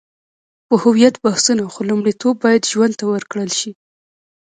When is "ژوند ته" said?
2.71-3.05